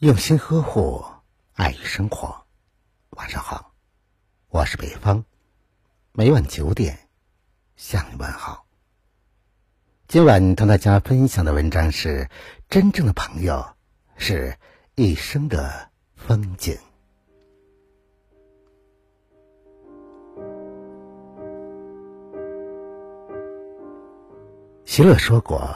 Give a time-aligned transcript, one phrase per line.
[0.00, 1.02] 用心呵护，
[1.54, 2.44] 爱与生活。
[3.12, 3.72] 晚上好，
[4.50, 5.24] 我是北方，
[6.12, 7.08] 每晚九点
[7.76, 8.66] 向你问好。
[10.06, 12.28] 今晚同大家分享的文章是：
[12.68, 13.66] 真正的朋友
[14.18, 14.54] 是
[14.96, 16.76] 一生的风景。
[24.84, 25.66] 席勒说过：“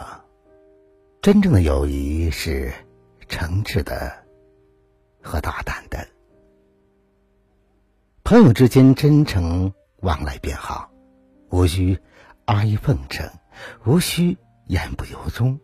[1.22, 2.70] 真正的友谊是
[3.30, 4.12] 诚挚的
[5.22, 6.06] 和大胆的。
[8.24, 10.90] 朋友之间真诚往来便好，
[11.48, 11.98] 无需
[12.44, 13.30] 阿谀奉承，
[13.86, 15.58] 无需言不由衷。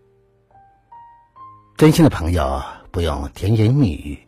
[1.76, 4.26] 真心的朋友不用甜言蜜语，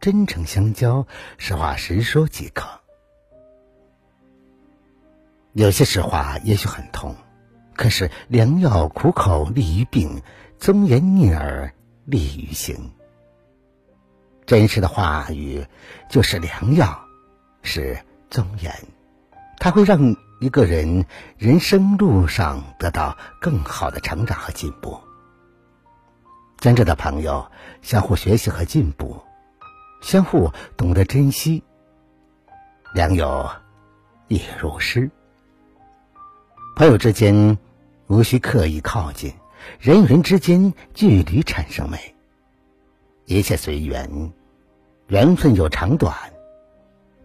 [0.00, 1.06] 真诚相交，
[1.38, 2.66] 实话实说即可。
[5.52, 7.14] 有些实话也许很痛。”
[7.76, 10.22] 可是良药苦口利于病，
[10.58, 11.74] 忠言逆耳
[12.06, 12.90] 利于行。
[14.46, 15.66] 真实的话语
[16.08, 17.06] 就是良药，
[17.62, 17.98] 是
[18.30, 18.72] 忠言，
[19.58, 21.04] 它会让一个人
[21.36, 24.98] 人生路上得到更好的成长和进步。
[26.58, 27.50] 真正的朋友
[27.82, 29.20] 相互学习和进步，
[30.00, 31.62] 相互懂得珍惜。
[32.94, 33.50] 良友
[34.28, 35.10] 亦如诗。
[36.76, 37.58] 朋友之间。
[38.08, 39.34] 无需刻意靠近，
[39.78, 42.14] 人与人之间距离产生美。
[43.24, 44.32] 一切随缘，
[45.08, 46.14] 缘分有长短。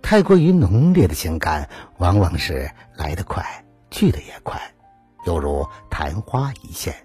[0.02, 4.60] 太过于浓烈的情感，往往是来得快，去得也快，
[5.26, 6.96] 犹如昙花一现。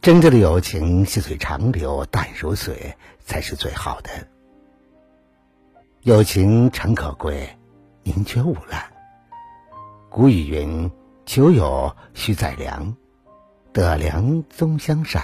[0.00, 4.10] 真正的友情，细水长流，淡如水，才是最好的。
[6.02, 7.58] 友情诚可贵，
[8.02, 8.82] 宁缺毋滥。
[10.08, 10.90] 古语云。
[11.26, 12.96] 酒友须在良，
[13.72, 15.22] 得良终相善；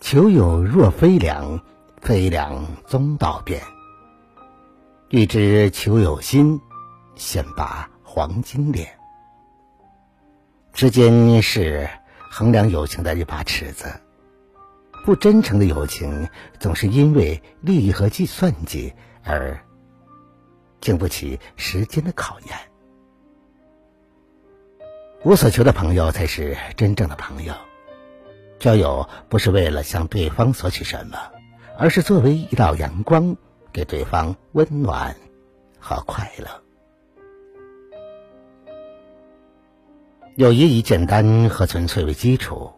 [0.00, 1.60] 求友若非良，
[2.00, 3.62] 非良终道变。
[5.10, 6.60] 欲知求友心，
[7.14, 8.88] 先把黄金链。
[10.72, 11.88] 之间是
[12.30, 14.00] 衡量友情的一把尺子，
[15.04, 16.28] 不真诚的友情
[16.58, 18.92] 总是因为利益和计算计
[19.24, 19.60] 而
[20.80, 22.69] 经不起时间的考验。
[25.22, 27.52] 无所求的朋友才是真正的朋友。
[28.58, 31.18] 交友不是为了向对方索取什么，
[31.76, 33.36] 而是作为一道阳光，
[33.70, 35.14] 给对方温暖
[35.78, 36.46] 和快乐。
[40.36, 42.72] 友谊以简单和纯粹为基础，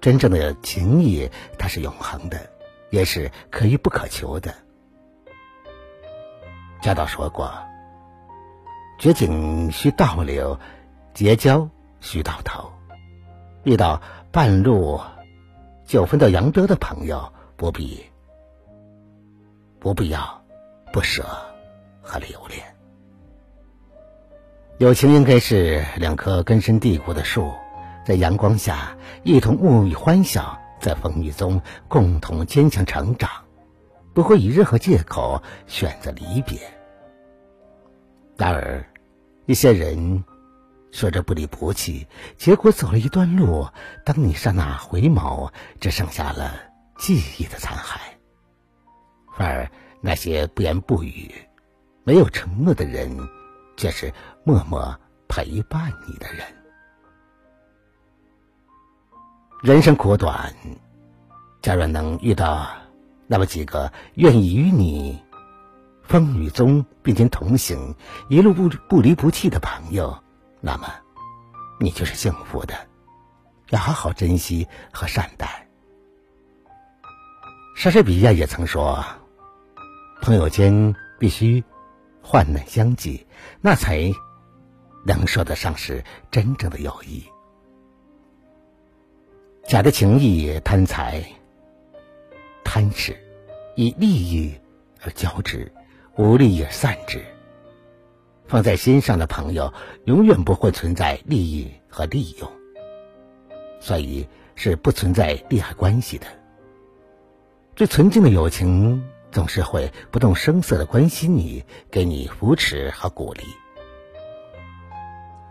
[0.00, 2.50] 真正的情谊它是永恒的，
[2.88, 4.54] 也是可遇不可求的。
[6.80, 7.52] 家道说过
[8.98, 10.58] ：“绝景需倒流，
[11.12, 11.68] 结交。”
[12.02, 12.70] 须到头，
[13.62, 14.02] 遇到
[14.32, 15.00] 半路
[15.86, 18.04] 就分道扬镳的朋友，不必
[19.78, 20.42] 不必要
[20.92, 21.24] 不舍
[22.02, 22.60] 和留恋。
[24.78, 27.52] 友情应该是两棵根深蒂固的树，
[28.04, 33.30] 在阳光下一同沐浴欢笑，在风雨中共同坚强成长，
[34.12, 36.58] 不会以任何借口选择离别。
[38.36, 38.84] 然而，
[39.46, 40.24] 一些人。
[40.92, 43.66] 说着不离不弃，结果走了一段路，
[44.04, 46.54] 当你刹那回眸，只剩下了
[46.98, 47.98] 记忆的残骸。
[49.34, 49.68] 反而
[50.02, 51.32] 那些不言不语、
[52.04, 53.18] 没有承诺的人，
[53.76, 54.12] 却是
[54.44, 54.94] 默默
[55.26, 56.44] 陪伴你的人。
[59.62, 60.54] 人生苦短，
[61.62, 62.68] 假若能遇到
[63.26, 65.18] 那么几个愿意与你
[66.02, 67.94] 风雨中并肩同行、
[68.28, 70.21] 一路不不离不弃的朋友。
[70.64, 70.88] 那么，
[71.80, 72.74] 你就是幸福的，
[73.70, 75.66] 要好好珍惜和善待。
[77.74, 79.04] 莎士比亚也曾说
[80.22, 81.64] ：“朋友间必须
[82.22, 83.26] 患难相济，
[83.60, 84.12] 那才
[85.04, 87.24] 能说得上是真正的友谊。
[89.66, 91.24] 假的情谊、贪财、
[92.62, 93.16] 贪食，
[93.74, 94.54] 以利益
[95.04, 95.72] 而交之，
[96.16, 97.20] 无利也散之。”
[98.52, 99.72] 放在心上的朋友，
[100.04, 102.52] 永远不会存在利益和利用，
[103.80, 106.26] 所以是不存在利害关系的。
[107.74, 113.42] 最纯净的友情，总是会不动声色的关心你，给你扶持和鼓励。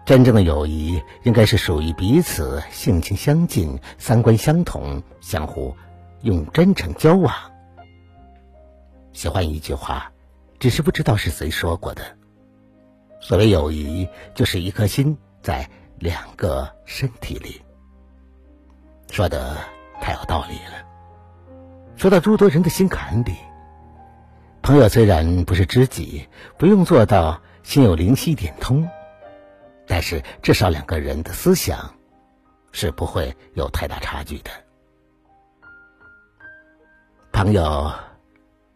[0.05, 5.75] 真正的友谊，应该是属于彼此性情相近、三观相同，相互
[6.21, 7.33] 用真诚交往。
[9.11, 10.11] 喜欢一句话，
[10.59, 12.03] 只是不知道是谁说过的。
[13.21, 15.69] 所谓友谊，就是一颗心在
[15.99, 17.61] 两个身体里。
[19.11, 19.55] 说的
[20.01, 20.83] 太有道理了。
[21.95, 23.35] 说到诸多人的心坎里。
[24.63, 26.27] 朋友虽然不是知己，
[26.57, 28.87] 不用做到心有灵犀一点通，
[29.87, 31.93] 但是至少两个人的思想
[32.71, 34.51] 是不会有太大差距的。
[37.31, 37.91] 朋友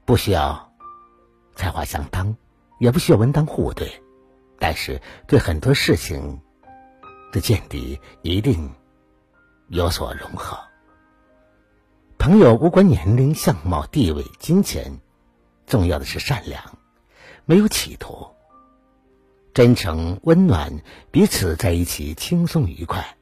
[0.06, 0.72] 不需要
[1.56, 2.36] 才华相当，
[2.80, 4.02] 也不需要门当户对，
[4.60, 6.42] 但是对很多事情
[7.32, 8.70] 的见地一定
[9.68, 10.58] 有所融合。
[12.18, 15.00] 朋友无关年龄、相貌、地位、金钱。
[15.68, 16.62] 重要的是善良，
[17.46, 18.28] 没有企图，
[19.52, 20.72] 真诚温暖，
[21.10, 23.18] 彼此在一起轻松愉快。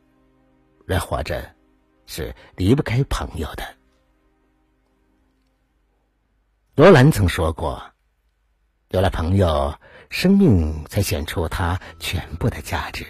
[0.86, 1.56] 人活着
[2.06, 3.63] 是离不开朋友的。
[6.75, 7.81] 罗兰曾说过
[8.93, 9.73] ：“有了朋友，
[10.09, 13.05] 生命才显出它全部的价值。”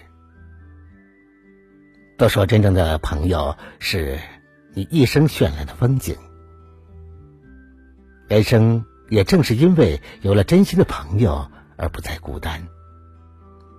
[2.18, 4.18] 都说真正的朋友是
[4.74, 6.18] 你一生绚烂的风景，
[8.28, 8.86] 人生。
[9.10, 12.68] 也正是因为有了真心的朋友，而不再孤单，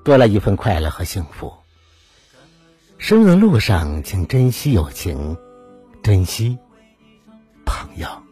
[0.04, 1.52] 多了一份快乐和幸福。
[2.98, 5.36] 生的路上，请珍惜友情，
[6.04, 6.56] 珍惜
[7.64, 8.23] 朋友。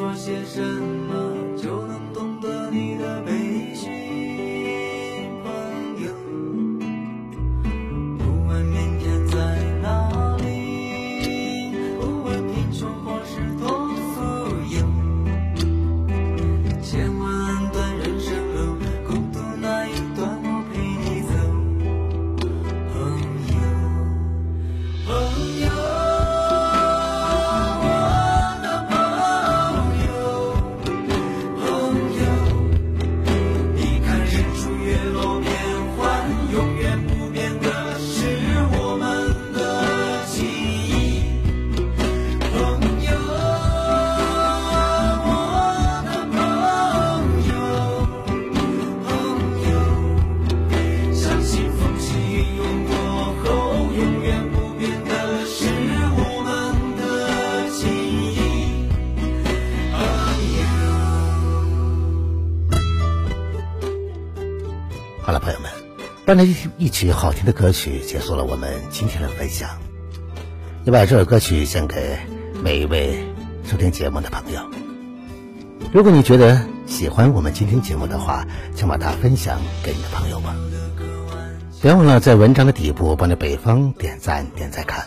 [0.00, 1.09] 说些什么，
[65.30, 65.70] 好了，朋友们，
[66.26, 69.70] 伴着一一曲好听的歌曲，结束了我们今天的分享。
[70.84, 72.18] 也把这首歌曲献给
[72.64, 73.16] 每一位
[73.64, 74.60] 收听节目的朋友。
[75.92, 78.44] 如果你觉得喜欢我们今天节目的话，
[78.74, 80.56] 请把它分享给你的朋友吧。
[81.80, 85.06] 别忘了在文章的底部帮着北方点赞点赞看。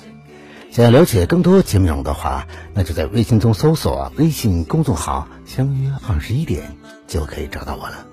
[0.72, 6.78] 想要了解更多节目内容的话，那就在微信中搜索微信公众号“相约二十一点”
[7.10, 8.08] 就可以找到我了。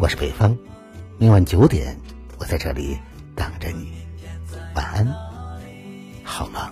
[0.00, 0.58] 我是北方。
[1.18, 1.98] 明晚九点，
[2.38, 2.98] 我在这里
[3.34, 3.90] 等着你。
[4.74, 5.06] 晚安，
[6.22, 6.70] 好吗？